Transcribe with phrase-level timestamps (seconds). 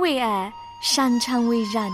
[0.00, 1.92] 为爱，擅长为人。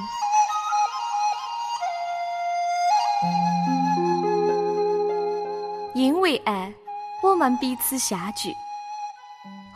[5.93, 6.73] 因为爱，
[7.21, 8.55] 我们彼此相聚。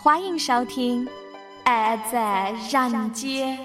[0.00, 1.04] 欢迎收听
[1.64, 3.58] 《爱在人间》。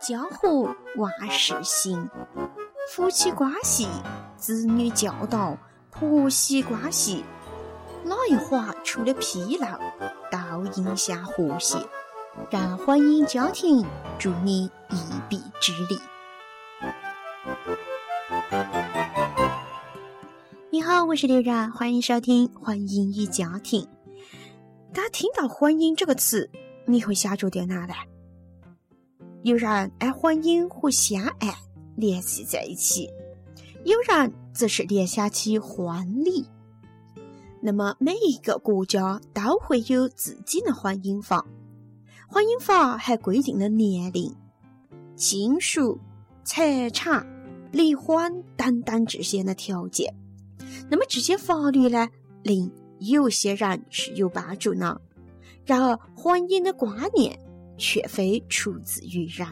[0.00, 2.08] 江湖万事兴，
[2.94, 3.86] 夫妻关系、
[4.40, 5.56] 子女教导、
[5.90, 7.22] 婆媳关系，
[8.04, 9.78] 哪一环出了纰漏，
[10.30, 11.76] 都影响和谐。
[12.50, 13.84] 让婚姻家庭
[14.18, 14.96] 助你一
[15.28, 16.00] 臂之力。
[20.70, 23.82] 你好，我是刘然，欢迎收听《婚姻与家庭》。
[24.94, 26.50] 大家听到“婚姻”这个词，
[26.86, 27.92] 你会想着点哪呢？
[29.42, 31.54] 有人爱婚姻和相爱
[31.96, 33.10] 联系在一起，
[33.84, 36.46] 有人则是联想起婚礼。
[37.62, 41.46] 那么，每一个国家都会有自己的婚姻法。
[42.28, 44.34] 婚姻法还规定了年龄、
[45.16, 45.98] 亲属、
[46.44, 47.26] 财产、
[47.72, 50.14] 离婚等等这些的条件。
[50.88, 52.08] 那么这些法律呢，
[52.42, 55.00] 令有些人是有帮助呢。
[55.64, 57.38] 然而，婚姻的观念
[57.76, 59.46] 却非出自于人。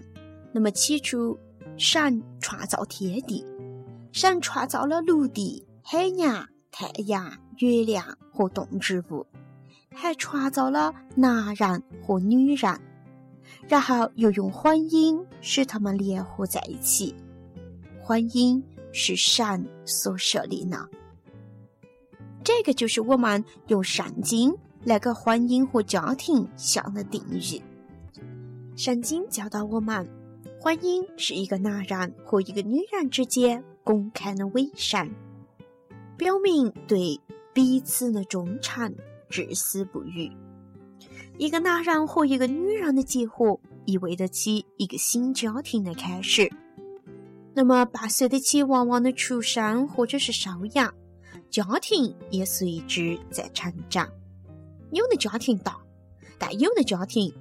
[0.53, 1.39] 那么起初，
[1.77, 3.45] 神创造天地，
[4.13, 9.27] 神创造了陆地、海洋、太阳、月亮和动植物。
[9.95, 12.81] 还创造了男人和女人，
[13.67, 17.17] 然后又用婚姻使他们联合在一起。
[18.01, 20.89] 婚姻是神所设立的，
[22.45, 27.61] 这个就是我们用圣经来给婚姻和家庭下的定义。
[28.77, 30.09] 圣经教导我们，
[30.61, 35.09] 婚姻是一个男人和一个女人之间公开的伪善，
[36.19, 37.19] 表明对
[37.55, 38.95] 彼此的忠诚。
[39.31, 40.31] 至死不渝。
[41.39, 46.51] 一个男人和一个女人的结合，意味着起一个新家庭的开始。
[47.55, 50.93] 那么，伴随得起娃娃的出生或者是收养，
[51.49, 54.07] 家庭也随之在成长。
[54.93, 55.79] 有的家庭大，
[56.39, 57.35] 但有的家庭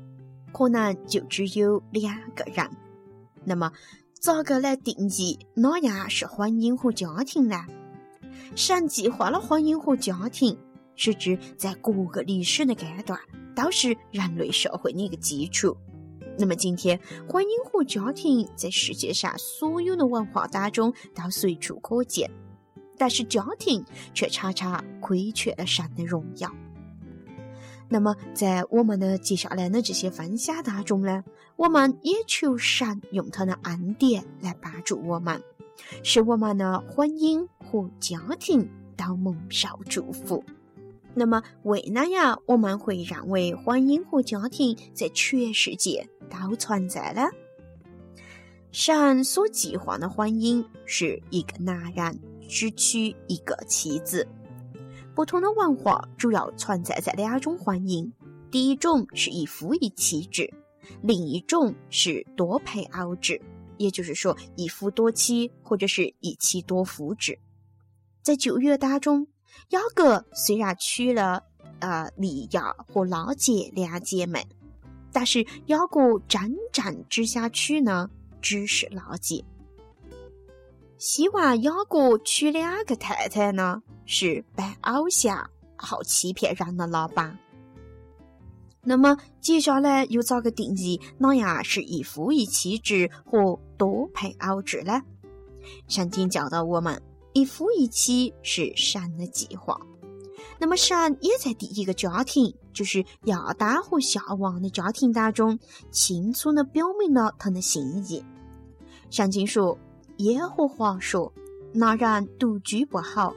[0.54, 2.70] 可能就只有两个人。
[3.44, 3.72] 那么，
[4.20, 7.66] 咋个来定义哪样是婚姻和家庭呢？
[8.56, 10.58] 神计划了婚姻和家庭。
[11.00, 13.20] 是指在各个历史的阶段
[13.56, 15.78] 都是人类社会的一个基础。
[16.40, 22.32] 那么今天，婚姻和家庭在世界上所有的文化当中都随处可见，
[22.98, 26.52] 但是家庭却常常亏缺了神的荣耀。
[27.90, 31.24] 那么在我们的接下来的这些分享当中呢，
[31.56, 35.42] 我们也求神用他的恩典来帮助我们，
[36.04, 40.44] 使我们的婚姻和家庭都蒙受祝福。
[41.14, 47.24] 那么，为哪样我们会认为婚姻和家庭在全世界都存在呢？
[48.72, 54.28] 神所计划的婚姻是一个男人只娶一个妻子。
[55.18, 58.08] 不同的文化主要存在在两种婚姻：
[58.52, 60.54] 第一种是一夫一妻制，
[61.02, 63.42] 另一种是多配偶制，
[63.78, 67.40] 也就是说一夫多妻或者是一妻多夫制。
[68.22, 69.28] 在旧约当中。
[69.70, 71.44] 雅各虽然娶了
[71.80, 74.46] 呃利亚和拉杰两姐妹，
[75.12, 78.08] 但是雅各真正只想娶呢，
[78.40, 79.44] 只是拉结。
[80.98, 87.38] 希望雅各娶两个太太呢，是扮偶像、好欺骗人的老板。
[88.82, 95.02] 那么接下来又咋个定义哪样是一夫一妻制和多配偶制呢？
[95.88, 97.02] 圣经教导我们。
[97.34, 99.80] 一夫一妻是神的计划，
[100.58, 105.60] 那么神也在第一个家庭，就是亚当和夏娃的家庭当中，
[105.92, 108.26] 清楚的表明了他的心意。
[109.12, 109.78] 圣经说
[110.18, 111.32] ：“耶和华说，
[111.74, 113.34] 那人独居不好，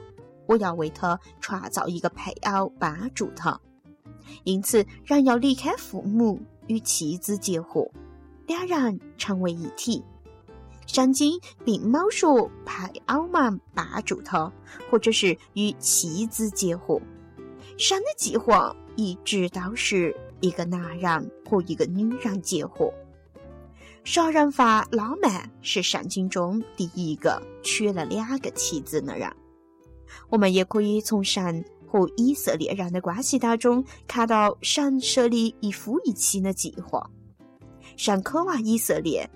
[0.47, 3.59] 我要为他创造一个配偶帮助他。
[4.43, 7.89] 因此，人要离开父母，与妻子结合，
[8.47, 10.03] 两人成为一体。”
[10.87, 14.51] 圣经并没说配偶们帮助他，
[14.89, 16.99] 或者是与妻子结合。
[17.77, 22.91] 神的计划一直都是一个男人和一个女人结合。
[24.03, 29.31] 杀人犯拉曼是圣经中第一个娶了两个妻子的人。
[30.29, 37.09] 我们也可以从神和以色列人的关系当中看到神设立一夫一妻的计划。
[37.95, 39.29] 神渴望以色列。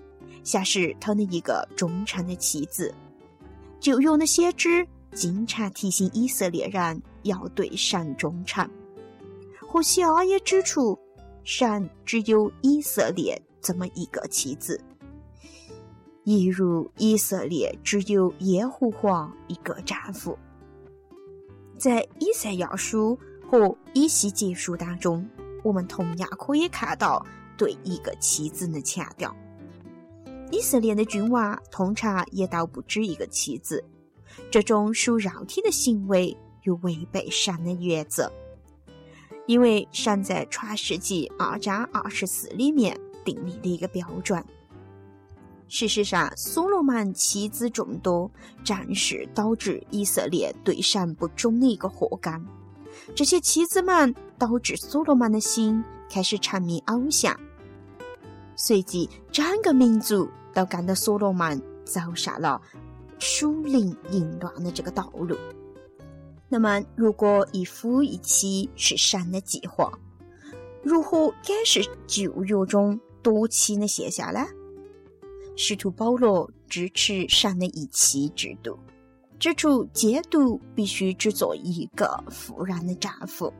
[0.44, 2.94] 像是他的一个忠诚的妻子，
[3.80, 8.64] 旧约的先知经常提醒以色列人要对神忠诚。
[9.60, 10.96] 何西阿也指出，
[11.42, 13.36] 神只有以色列
[13.66, 14.80] 这么一个妻子，
[16.22, 20.38] 一如以色列只有耶和华一个丈夫。
[21.76, 25.28] 在以赛亚书和以西结书当中，
[25.64, 27.26] 我们同样可以看到
[27.56, 29.34] 对一个妻子的强调。
[30.52, 33.84] 以色列的君王通常也都不止一个妻子，
[34.48, 38.30] 这种属肉体的行为又违背神的原则，
[39.48, 42.96] 因为神在创世纪二章二十四里面
[43.26, 44.42] 定立的一个标准。
[45.68, 48.30] 事实上，所罗门妻子众多，
[48.62, 52.32] 正是导致以色列对神不忠的一个祸根。
[53.16, 57.36] 这些妻子们导致所罗门的心开始沉迷偶像，
[58.54, 62.62] 随即整个民族都跟着所罗门走上了
[63.18, 65.36] 属灵淫乱的这个道路。
[66.48, 69.92] 那么，如果一夫一妻是神的计划，
[70.84, 74.38] 如何解释旧约中多妻的现象呢？
[75.56, 78.78] 使徒保罗支持神的一妻制度，
[79.36, 83.52] 指出监督必须只做一个富人的丈夫。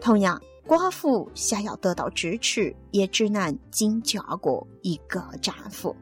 [0.00, 5.96] 同样，寡妇想要得到支持，也只能仅嫁过一个丈夫。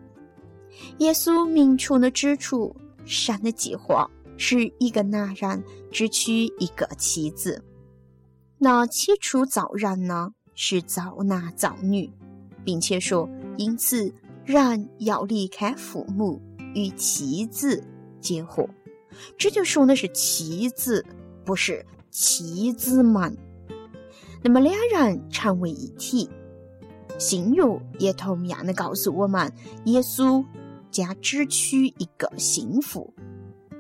[0.99, 2.76] 耶稣明确的指出，
[3.06, 4.06] 神的计划
[4.37, 7.64] 是一个男人只娶一个妻子。
[8.58, 12.12] 那起初造人呢，是造男造女，
[12.64, 14.12] 并且说，因此。
[14.44, 16.43] 人要离开父母
[16.75, 17.81] 与妻子
[18.20, 18.69] 结合，
[19.38, 21.06] 这就说的是妻子，
[21.44, 23.38] 不是妻子们。
[24.43, 26.29] 那么两人成为一体，
[27.20, 27.62] 新约
[28.00, 29.53] 也同样的告诉我们，
[29.85, 30.44] 耶稣
[30.91, 33.14] 将只娶一个心腹，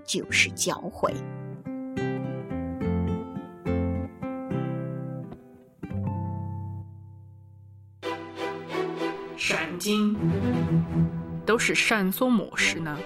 [0.04, 1.12] 就是教会。
[9.82, 10.16] 经
[11.44, 12.96] 都是神所漠视呢。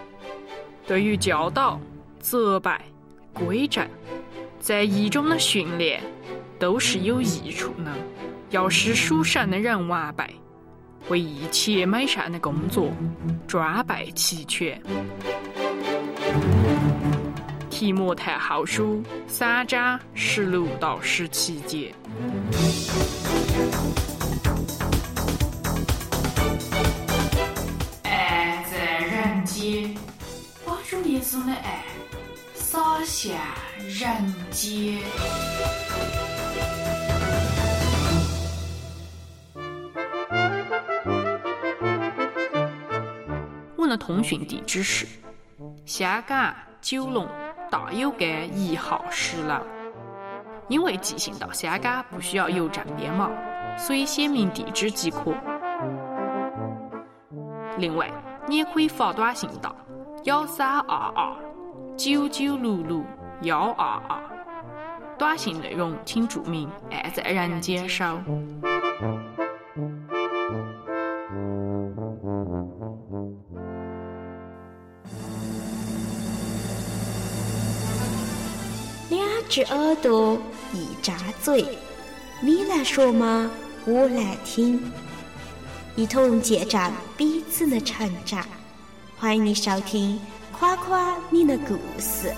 [0.87, 1.81] 对于教导、
[2.20, 2.70] 责备、
[3.32, 3.88] 规正，
[4.61, 6.02] 在一中的训练，
[6.58, 7.93] 都是有益处呢。
[8.50, 10.25] 要使属神的人完备，
[11.08, 12.93] 为一切美善的工作
[13.49, 14.81] 装备齐全。
[17.70, 21.93] 提摩太后书三章十六到十七节。
[31.26, 31.82] 耶稣的爱
[32.55, 33.37] 洒向
[33.81, 34.96] 人间。
[43.76, 45.05] 我的通讯地址是
[45.84, 47.26] 香港九龙
[47.73, 49.61] 大有街一号十楼。
[50.69, 53.28] 因为寄信到香港不需要邮政编码，
[53.76, 55.34] 所以写明地址即可。
[57.78, 58.08] 另外，
[58.46, 59.75] 你也可以发短信到。
[60.26, 61.37] 幺三二二
[61.96, 63.05] 九九六六
[63.43, 64.20] 幺二二，
[65.17, 68.05] 短信内容请注明“爱在人间收”。
[79.09, 80.37] 两只耳朵
[80.73, 81.78] 一张嘴，
[82.42, 83.49] 你来说吗？
[83.87, 84.90] 我来听，
[85.95, 88.45] 一同见证彼此的成长。
[89.18, 90.16] 欢迎你收听
[90.52, 92.28] 《夸夸你的故事》。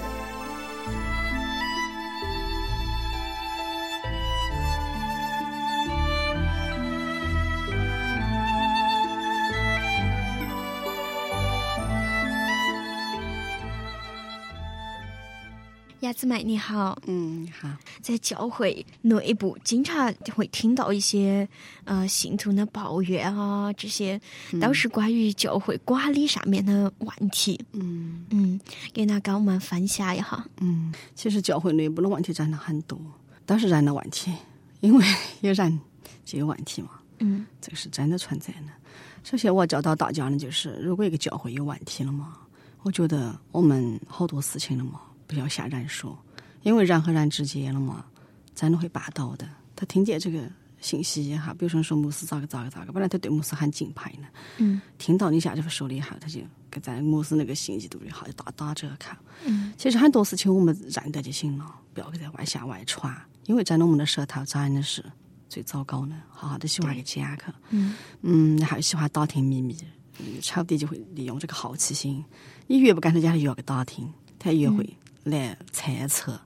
[16.09, 17.69] 鸭子们你好，嗯好，
[18.01, 21.47] 在教会内部经常会听到一些
[21.85, 24.19] 呃信徒的抱怨啊，这些
[24.59, 27.63] 都是关于教会管理上面的问题。
[27.73, 28.59] 嗯嗯，
[28.95, 30.43] 给大家跟我们分享一下。
[30.61, 32.99] 嗯，其实教会内部的问题真的很多，
[33.45, 34.33] 都是人的问题，
[34.81, 35.05] 因为
[35.43, 35.79] 有人
[36.25, 36.93] 就有问题嘛。
[37.19, 38.69] 嗯，这个是真的存在的。
[39.25, 42.39] 首先，我要教导大家呢，就是如果一个教会有问题了嘛，
[42.83, 45.03] 我觉得我们好多事情了嘛。
[45.29, 46.19] 不要瞎人说，
[46.63, 48.05] 因为人和人之间了嘛，
[48.55, 49.49] 真的会霸道的。
[49.77, 54.27] 他听见这个信息哈，比如说说牧师咋个咋个咋个，本来他对牧师很敬佩呢。
[54.57, 54.81] 嗯。
[54.97, 59.15] 听到你下这么说了以后，他就给在牧师那个信息度里哈就打打折扣。
[59.45, 59.73] 嗯。
[59.77, 63.15] 其实很多事情我们认得就行了，不要给在外向外传，
[63.47, 65.05] 因为真的我们的舌头真的是
[65.49, 67.45] 最糟糕的，好好的喜欢给讲去。
[67.71, 67.95] 嗯。
[68.23, 69.77] 嗯，还喜欢打听秘密，
[70.41, 72.25] 丑的就会利用这个好奇心，
[72.67, 74.89] 你越不跟他讲，他越要给打听，他越会。
[75.29, 76.39] 来猜测。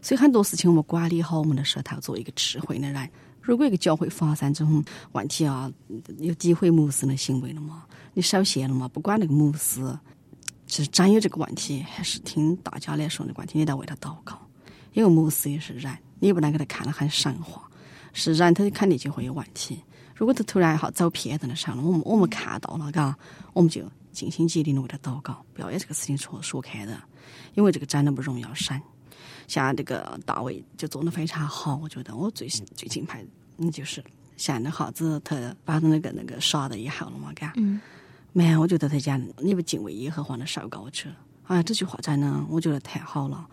[0.00, 3.10] 所以很多事情我们管理好我们的舌头，做一个智慧的人。
[3.40, 5.70] 如果一个教会发生这种问题啊，
[6.18, 7.84] 有诋毁牧师的行为了嘛？
[8.12, 9.96] 你首先了嘛，不管那个牧师
[10.66, 14.36] 是真有这个问题，还是听大家来说的问题，你得为他祷告。
[14.92, 17.62] 因为牧师也是人，你不能给他看得很神话。
[18.12, 19.80] 是人，他肯定就会有问题。
[20.14, 23.16] 如果他突然一下走偏的那上了，我们我们看到了，嘎，
[23.52, 26.98] 我们就尽心竭力的为他祷告，不要把这个事情说说开的，
[27.54, 28.80] 因为这个真的不容易要神。
[29.48, 33.24] 像这个大卫就做的非常好，我觉得我最最敬佩，
[33.58, 34.02] 嗯，就是
[34.36, 37.80] 像那哈子他把那个那个杀了以后了嘛，嘎，嗯，
[38.32, 41.08] 没，我觉得他讲你不敬畏耶和华的受膏者，
[41.44, 43.46] 哎，这句话真的我觉得太好了。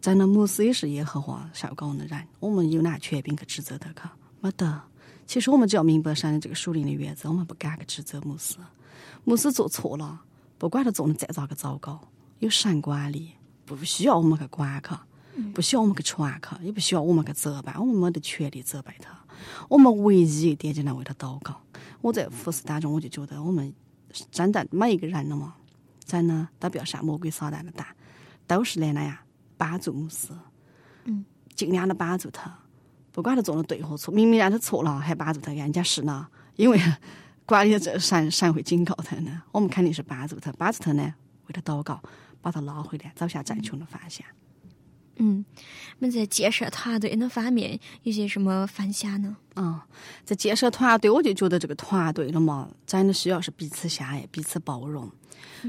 [0.00, 3.92] 真的，牧师也是耶和华受膏的人，我们有哪权柄去指责他？
[3.92, 4.08] 可
[4.40, 4.80] 没得。
[5.26, 8.56] 其实我们只要明白神的这个属灵的原则，我们不敢去指责牧师。
[9.24, 10.20] 牧师做错了，
[10.56, 12.00] 不管他做的再咋个糟糕，
[12.38, 13.32] 有神管理，
[13.64, 15.00] 不需要我们去管他。
[15.54, 19.16] 不需要我们去传他，也不需要我们去责备，我们没得权利责备他。
[19.68, 21.60] 我们唯一一点就能为他祷告。
[22.00, 23.72] 我在服侍当中，我就觉得我们
[24.32, 25.54] 真的每一个人了嘛，
[26.04, 27.86] 真的都不要上魔鬼撒旦的当，
[28.48, 29.16] 都是来那样
[29.56, 30.30] 帮助牧师，
[31.04, 32.58] 嗯，尽量的帮助他，
[33.12, 36.26] 不管他做的对或错，明明让他错了，还帮助他，人家是呢，
[36.56, 36.80] 因为
[37.46, 41.14] 管理这神神会警告他呢，我们肯定是帮助他，帮助他呢，
[41.46, 42.02] 为他祷告，
[42.50, 44.26] 把他拉回来，走向正确的方向。
[45.20, 45.44] 嗯，
[45.98, 49.36] 那在建设团队那方面有些什么分享呢？
[49.54, 49.86] 啊，
[50.24, 55.10] 在建设团队，我就觉得这个团队了嘛，真的需要是彼此相爱、彼此包容。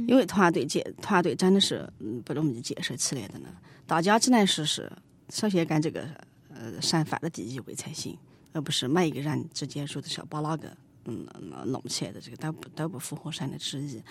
[0.08, 1.92] 因为团队建团队真的是
[2.24, 3.50] 不容易建设起来的呢。
[3.88, 4.92] 大家只能是是
[5.30, 6.08] 首先跟这个
[6.54, 8.16] 呃神放在第一位才行，
[8.54, 11.26] 而不是每一个人之间说的是要把哪个嗯
[11.66, 14.02] 弄起来的，这个都不都不符合神的旨意。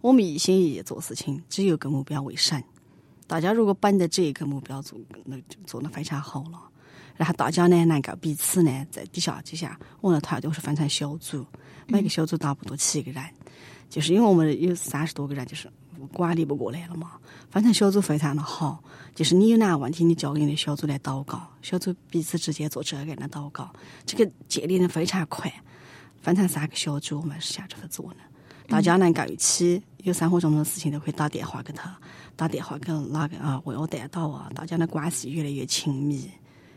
[0.00, 2.62] 我们一心一意做事情，只有个目标为神。
[3.26, 6.60] 大家如果本着这一个目标做，那就做的非常好了。
[7.16, 11.46] 然后大家呢，能够彼此呢，在底下就像我的团队是分成小组，
[11.86, 13.24] 每个小组差不多七个人，
[13.88, 15.70] 就是因为我们有三十多个人，就是
[16.12, 17.12] 管理不过来了嘛。
[17.50, 18.82] 分成小组非常的好，
[19.14, 23.72] 就是你有哪个问题，你交给你的小组来祷告，小组彼此之间做这个的祷告，
[24.04, 25.50] 这个建立的非常快。
[26.24, 28.16] 分成三个小组，我们是像这么做的，
[28.66, 31.94] 大家能够一起有生活中的事情都可以打电话给他。
[32.34, 33.60] 打电话给哪个啊？
[33.66, 34.50] 为我带到啊？
[34.54, 36.30] 大家的关系越来越亲密。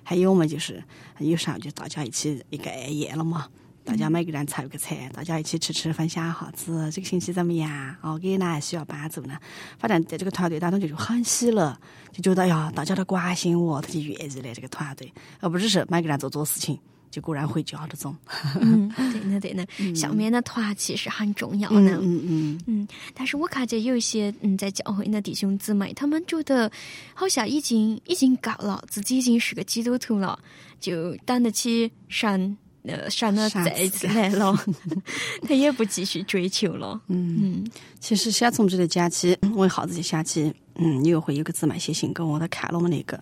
[0.03, 0.83] 还有嘛，就是
[1.19, 3.47] 有时候就大家一起一个爱宴了嘛。
[3.85, 7.95] 大家每个人凑个菜，大家一起吃吃，分享哈子这个星期怎么样？
[8.01, 9.37] 哦，给哪需要帮助呢？
[9.79, 11.73] 反正在这个团队当中就很喜乐，
[12.11, 16.77] 就觉得呀，大家都关心我，他就愿意来这个团队，而不只是每个人做做事情。
[17.17, 18.15] 就果然回家这种，
[18.61, 26.71] 嗯，对呢对呢，下面的团其实很重要呢，嗯嗯嗯，但是我看见有一些嗯在教会的弟兄姊妹，他们觉得
[27.15, 30.37] 好像已经已经够了，自己已经是个基督徒了，
[30.79, 34.55] 就等得起神呃神的再一次来了，
[35.41, 43.19] 他也不继续追求了，嗯嗯，其实想从这里讲起，我一下子就想起，嗯，又会有个姊妹写信给我，他看了我们那个。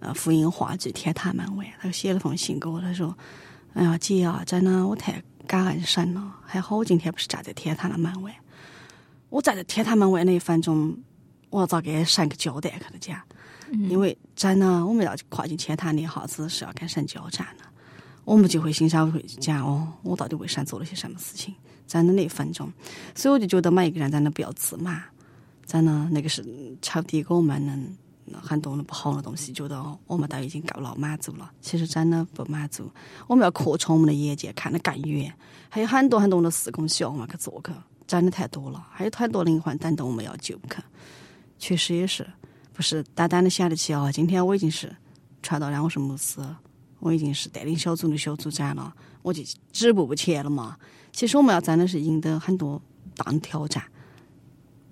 [0.00, 3.16] 呃，福音话剧《天堂门外》，他写了封信给我，他说
[3.74, 8.32] ：“哎呀，姐啊，真的，我太感恩神了，还好我今天不是站在天堂的门外。
[9.28, 10.96] 我站在天堂门外那一分钟，
[11.50, 12.70] 我要咋给神个交代？
[12.70, 13.20] 跟他讲，
[13.90, 17.64] 因为真的，我们要跨进天坛那下子是要跟神交战的，
[18.24, 21.52] 我们就会心上会讲哦，我到底为神做了些什么事情？
[21.88, 22.72] 真的那一分钟，
[23.16, 25.02] 所以我就觉得每一个人真的不要自满，
[25.66, 26.44] 真的那个是
[26.80, 27.96] 超低给我们能。”
[28.42, 31.50] 很多的不好的东西，觉得我们都已经够了满足了。
[31.60, 32.90] 其实真的不满足，
[33.26, 35.32] 我们要扩充我们的眼界，看得更远。
[35.68, 37.72] 还有很多很多的事工需要我们去做去，
[38.06, 38.86] 真的太多了。
[38.90, 40.82] 还有很多灵魂等着我们要救去。
[41.58, 42.26] 确实也是，
[42.72, 44.10] 不是单单的想得起哦。
[44.12, 44.94] 今天我已经是
[45.42, 46.40] 传道人，我是牧师，
[47.00, 49.42] 我已经是带领小组的小组长了，我就
[49.72, 50.76] 止步不前了嘛。
[51.12, 52.80] 其实我们要真的是赢得很多
[53.16, 53.82] 大的挑战，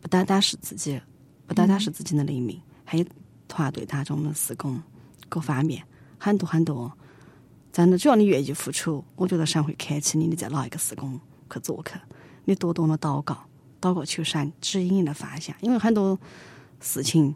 [0.00, 1.00] 不单单是自己，
[1.46, 3.04] 不单单是自己的灵命，还有。
[3.48, 4.82] 团队当中的施工，
[5.28, 5.82] 各方面
[6.18, 6.92] 很多很多，
[7.72, 11.20] 真的只要你愿意付出，我觉得神会开启你，你在哪一个施工
[11.52, 11.94] 去做去，
[12.44, 13.36] 你多多的祷告，
[13.80, 16.18] 祷告求神指引你的方向，因为很多
[16.80, 17.34] 事情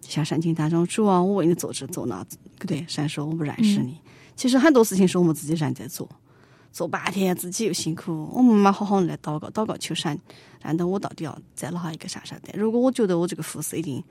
[0.00, 2.84] 像圣经当中，主啊，我为你做这做那，对不对？
[2.88, 4.00] 神说我不认识你，
[4.34, 6.08] 其实很多事情是我们自己人在做，
[6.72, 10.18] 做半天自己又辛苦，我们没好好的来祷告，祷告求神，
[10.62, 12.58] 让到我到底要在哪一个上上单？
[12.58, 14.02] 如果我觉得我这个服饰已经。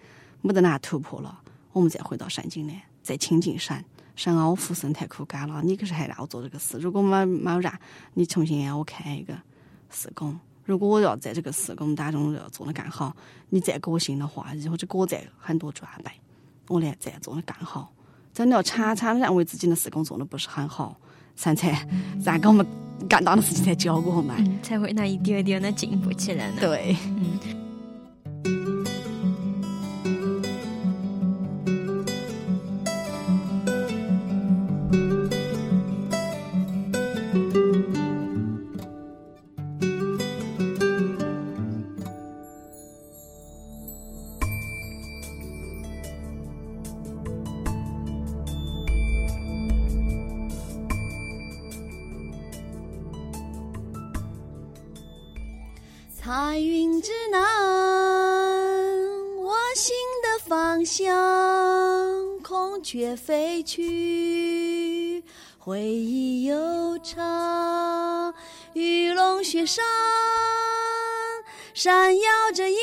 [0.44, 1.40] 没得哪突破了，
[1.72, 3.84] 我们再回到山景来，再亲近山。
[4.16, 6.78] 山啊，我服生太苦干了，你可是还让我做这个事。
[6.78, 7.74] 如果没没让，
[8.14, 9.34] 你重新让我开一个
[9.90, 10.38] 施工。
[10.66, 13.16] 如果我要在这个施工当中要做的更好，
[13.50, 16.12] 你再给我新的话，或者给我再很多装备，
[16.68, 17.92] 我来再做的更好。
[18.34, 20.96] 真的要常常认为自己的施工做的不是很好，
[21.36, 21.88] 才才
[22.24, 22.66] 让我们
[23.10, 26.58] 更大的事情才教给我们，嗯，才会那一点点的进步起来呢。
[26.60, 27.63] 对，嗯。
[56.26, 57.42] 彩云之南，
[59.40, 65.22] 我心的方向，孔雀飞去，
[65.58, 68.34] 回忆悠长。
[68.72, 69.84] 玉龙雪山，
[71.74, 72.78] 闪耀着银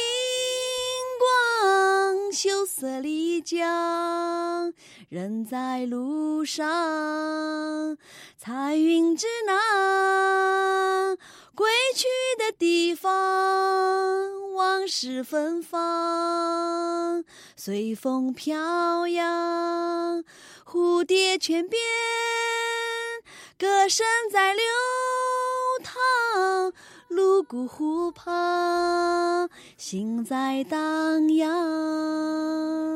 [1.18, 4.70] 光，秀色丽江，
[5.08, 7.96] 人在路上。
[8.36, 11.16] 彩云之南。
[11.52, 12.06] 归去
[12.60, 13.10] 地方，
[14.52, 17.24] 往事芬芳，
[17.56, 20.22] 随风飘扬，
[20.70, 21.80] 蝴蝶泉边，
[23.58, 24.62] 歌声在流
[25.82, 26.74] 淌，
[27.08, 29.48] 泸沽湖旁，
[29.78, 32.89] 心在荡漾。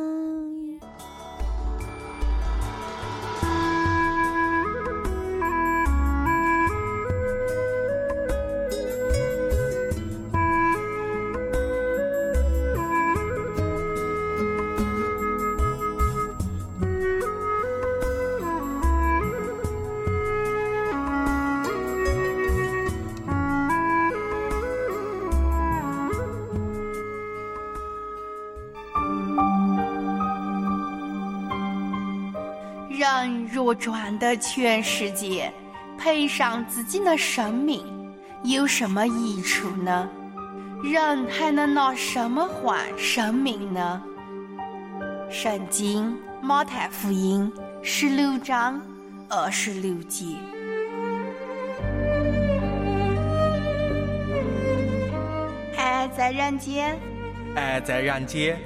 [33.64, 35.50] 人若赚得全世界，
[35.96, 37.82] 赔上自己的生命，
[38.42, 40.06] 有什么益处呢？
[40.82, 44.02] 人还能拿什么换生命呢？
[45.30, 47.50] 圣经马太福音
[47.82, 48.78] 十六章
[49.30, 50.26] 二十六节。
[55.78, 56.98] 爱在人间，
[57.56, 58.60] 爱在人间，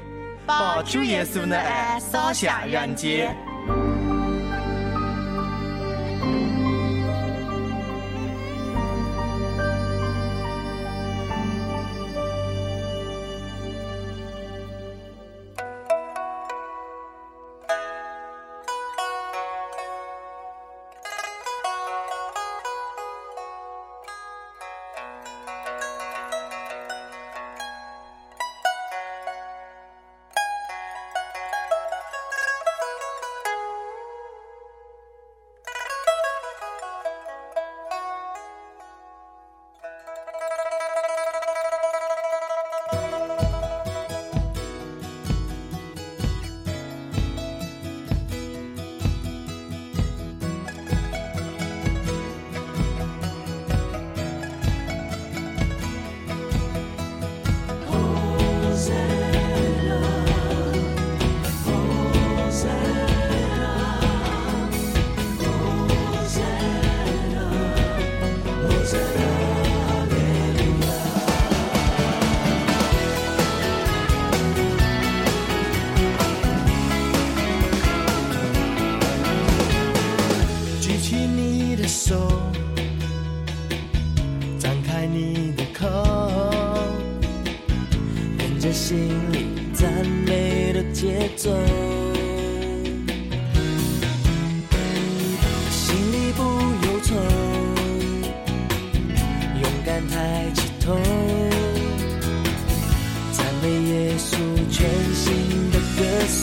[0.45, 3.33] 把主耶稣的爱洒向人间。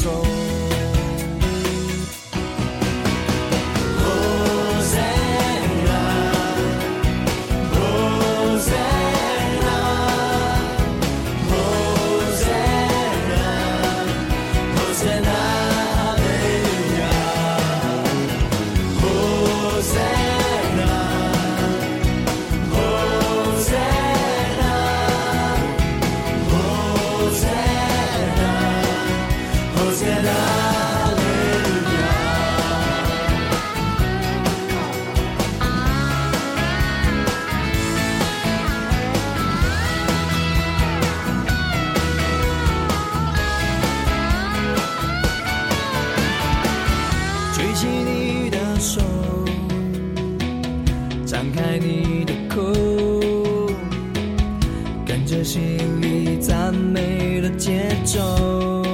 [0.05, 0.44] soul
[51.35, 52.61] 张开你的口
[55.05, 55.61] 跟着心
[56.01, 58.84] 里赞美的节奏。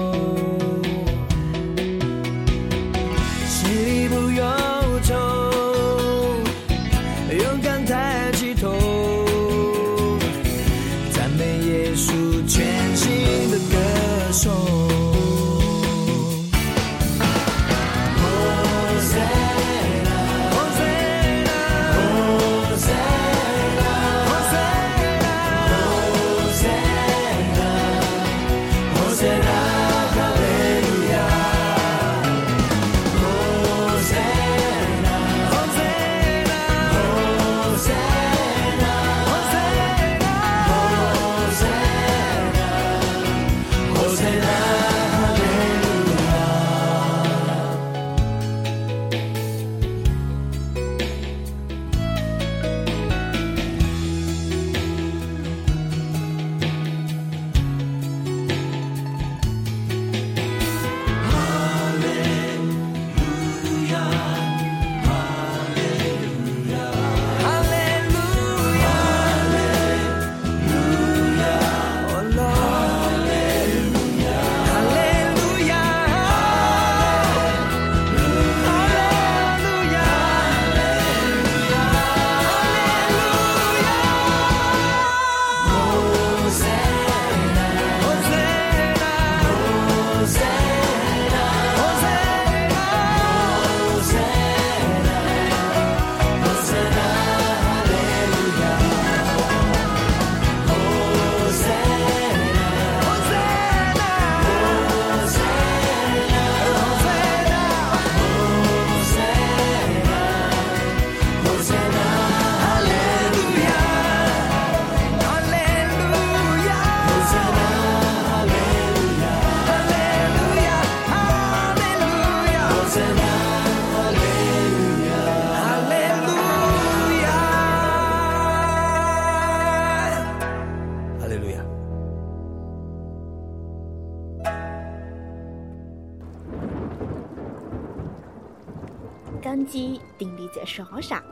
[140.72, 141.24] 定立在沙上，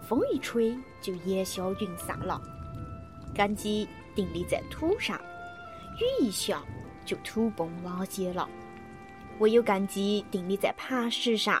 [0.00, 2.40] 风一吹就烟消云散了；
[3.34, 5.20] 根基定立在土上，
[5.98, 6.62] 雨一下
[7.04, 8.48] 就土崩瓦解了。
[9.40, 11.60] 唯有根基定立在磐石上，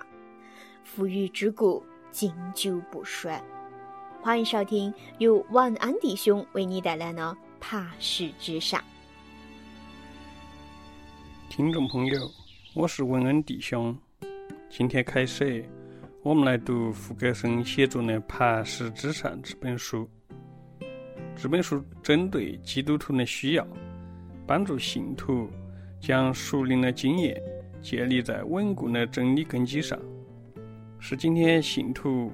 [0.84, 3.42] 富裕之故经久不衰。
[4.22, 7.22] 欢迎收听由晚安弟兄为你带来的
[7.60, 8.80] 《磐石之上》。
[11.50, 12.30] 听众朋友，
[12.74, 13.96] 我是文恩弟兄。
[14.70, 15.68] 今天开始，
[16.26, 20.10] 我们来读福格森写作的《磐石之上》这本书。
[21.36, 23.64] 这本书针对基督徒的需要，
[24.44, 25.48] 帮助信徒
[26.00, 27.40] 将熟灵的经验
[27.80, 29.96] 建立在稳固的真理根基上，
[30.98, 32.32] 是今天信徒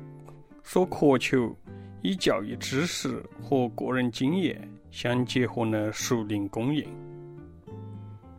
[0.63, 1.55] 所渴求
[2.01, 6.83] 以教育知识和个人经验相结合的熟灵供应。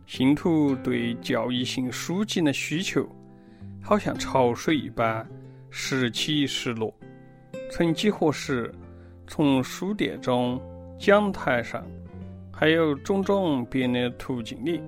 [0.04, 3.08] 信徒对教育性书籍的需求，
[3.80, 5.24] 好像潮水一般
[5.76, 6.94] 时起时落。
[7.68, 8.72] 曾几何时，
[9.26, 10.62] 从书店中、
[10.96, 11.84] 讲台上，
[12.52, 14.80] 还有种种别的途径里，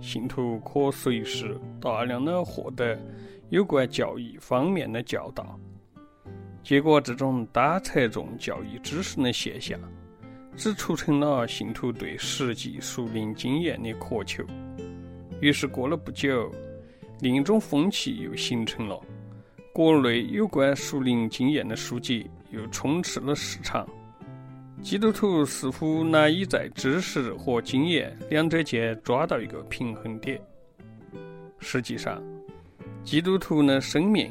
[0.00, 2.98] 信徒可随时大量的获得
[3.50, 5.56] 有关教育方面的教导。
[6.64, 9.78] 结果，这种单侧重教育知识的现象，
[10.56, 14.42] 只促成了信徒对实际属灵经验的渴求。
[15.40, 16.50] 于是过了不久，
[17.20, 19.00] 另一种风气又形成了。
[19.74, 23.88] 国内有关属灵经验的书籍又充斥了市场。
[24.82, 30.38] 基督徒似乎难以在知识和经验两者间抓到一个平衡点。
[31.58, 32.22] 实际上，
[33.02, 34.30] 基督徒的生命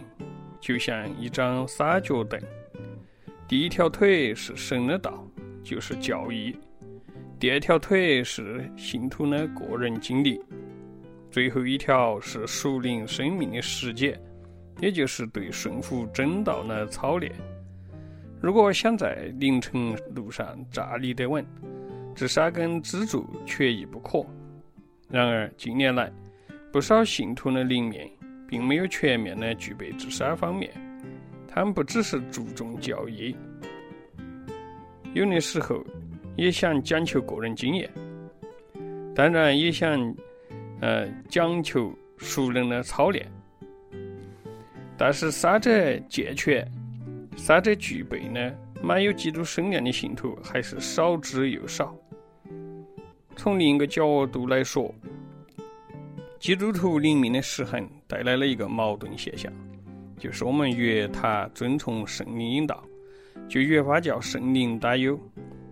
[0.60, 2.40] 就像一张三脚凳，
[3.48, 5.26] 第一条腿是神的道，
[5.64, 6.54] 就是教义；
[7.40, 10.40] 第二条腿是信徒的个人经历。
[11.32, 14.22] 最后一条是属灵生命的实践，
[14.80, 17.32] 也就是对顺服真道的操练。
[18.40, 21.46] 如果想在凌晨路上站立得稳，
[22.16, 24.26] 这三根支柱缺一不可。
[25.10, 26.12] 然而近年来，
[26.72, 28.10] 不少信徒的灵面
[28.48, 30.72] 并没有全面的具备这三方面。
[31.48, 33.36] 他们不只是注重教义，
[35.14, 35.84] 有的时候
[36.38, 37.90] 也想讲求个人经验，
[39.14, 40.16] 当然也想。
[40.84, 43.32] 呃，讲求熟人的操练，
[45.04, 46.64] 但是三者健全、
[47.36, 51.96] 三者具备呢，满有基督圣量的信徒还是少之又少。
[53.36, 54.94] 从另一个角度来说，
[56.40, 59.52] 基督徒灵命的失衡带来了一个矛盾现象，
[60.20, 62.84] 就是我们越谈遵从圣灵引导，
[63.50, 65.20] 就越发叫圣灵担忧。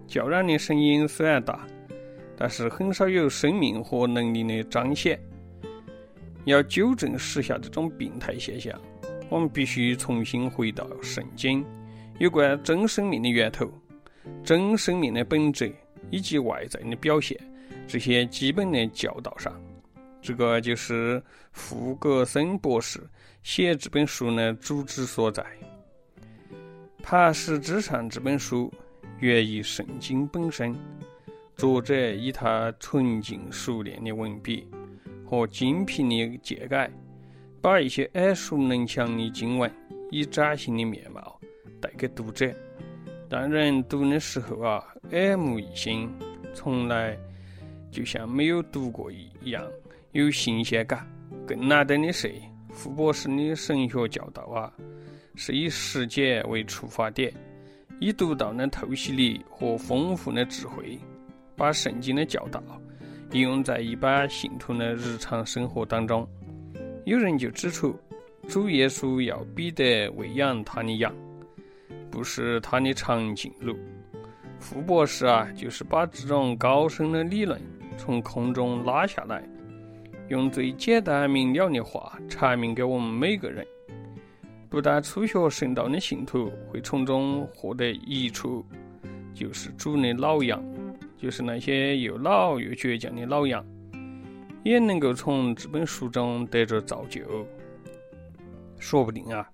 [0.08, 1.68] 叫嚷的声音虽然大，
[2.36, 5.20] 但是很少有生命和能力的彰显。
[6.46, 8.74] 要纠正时下这种病态现象，
[9.30, 11.66] 我们必须重新回到圣经
[12.18, 13.72] 有关真生命的源头、
[14.44, 15.74] 真生命的本质
[16.10, 17.40] 以及外在的表现
[17.88, 19.54] 这些基本的教导上。
[20.22, 23.02] 这个就是傅格森博士
[23.44, 25.44] 写这本书的主旨所在。
[27.02, 28.72] 《磐石之上》这本书。
[29.22, 30.74] 源于圣经本身，
[31.58, 34.66] 作者以他纯净熟练的文笔
[35.26, 36.92] 和精辟的见解，
[37.62, 39.70] 把一些耳熟能详的经文
[40.12, 41.40] 以崭新的面貌
[41.82, 42.50] 带给读者，
[43.30, 46.10] 让人读的时候啊耳目一新，
[46.54, 47.18] 从来
[47.92, 49.64] 就像没有读过一样
[50.14, 51.06] 有新鲜感。
[51.46, 52.34] 更难得的是，
[52.72, 54.74] 傅博士的神学教导啊，
[55.36, 57.34] 是以实践为出发点。
[58.00, 60.98] 以独到的透析力和丰富的智慧，
[61.58, 62.64] 把圣经的教导
[63.34, 66.26] 应用在一般信徒的日常生活当中。
[67.10, 68.00] 有人就指出，
[68.48, 71.12] 主耶稣要彼得喂养他的羊，
[72.12, 73.76] 不是他的长颈鹿。
[74.60, 77.60] 傅博士啊，就是把这种高深的理论
[77.98, 79.44] 从空中拉下来，
[80.28, 83.66] 用最简单明了的话阐明给我们每个人。
[84.70, 88.64] 不但初学神道的信徒会从中获得益处，
[89.34, 90.64] 就是主的老羊，
[91.18, 93.66] 就是那些又老又倔强的老羊，
[94.64, 97.22] 也能够从这本书中得着造就。
[98.78, 99.50] 说不定啊，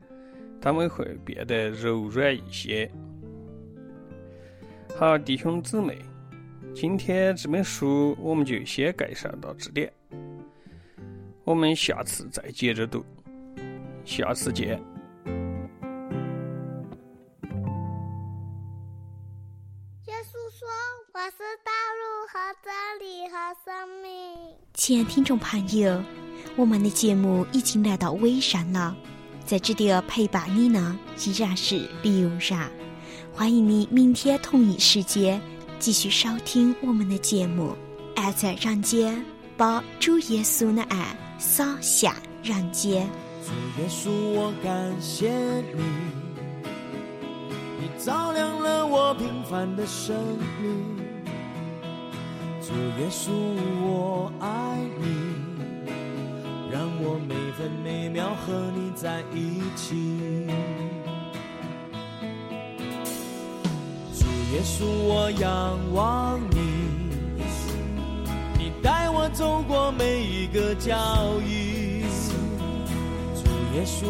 [0.62, 2.90] 他们会变得柔软一些。
[4.96, 5.98] 好，弟兄姊妹，
[6.74, 9.92] 今天这本书我们就先介绍到这点，
[11.44, 13.04] 我们下次再接着读，
[14.06, 14.80] 下次见。
[24.74, 26.04] 亲爱听众朋友，
[26.58, 28.94] 我们的节目已经来到尾声了，
[29.46, 32.70] 在这里陪伴你呢依然是刘然。
[33.34, 35.42] 欢迎你明天同一时间
[35.80, 37.74] 继续收听我们的节目。
[38.16, 39.24] 爱在人间，
[39.56, 43.10] 把主耶稣的爱洒向人间。
[43.46, 45.32] 主耶稣，我感谢
[45.74, 45.82] 你，
[47.80, 50.16] 你照亮了我平凡的生
[50.62, 51.05] 命。
[52.68, 53.30] 主耶稣，
[53.84, 55.06] 我爱你，
[56.72, 60.48] 让我每分每秒和你在一起。
[64.18, 66.58] 主耶稣，我仰望你，
[68.58, 70.96] 你带我走过每一个脚
[71.48, 72.02] 印。
[73.36, 74.08] 主耶稣，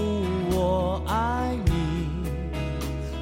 [0.52, 2.08] 我爱你，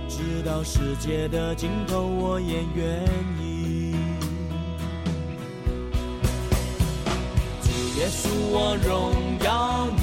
[0.08, 3.04] 直到世界的尽头，我也愿
[3.42, 3.63] 意。
[7.96, 10.02] 耶稣，我荣耀你，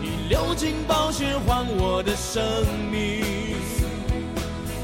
[0.00, 2.40] 你流尽宝血换我的生
[2.88, 3.20] 命。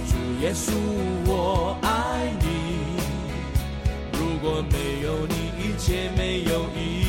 [0.09, 0.73] 主耶稣，
[1.27, 2.47] 我爱你，
[4.19, 7.04] 如果没有你，一切没有意义。